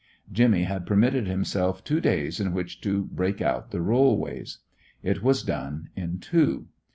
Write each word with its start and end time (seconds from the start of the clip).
Jimmy 0.31 0.63
had 0.63 0.87
permitted 0.87 1.27
himself 1.27 1.83
two 1.83 2.01
days 2.01 2.39
in 2.39 2.53
which 2.53 2.81
to 2.81 3.03
"break 3.03 3.39
out" 3.39 3.69
the 3.69 3.81
rollways. 3.81 4.57
It 5.03 5.21
was 5.21 5.43
done 5.43 5.89
in 5.95 6.17
two. 6.17 6.69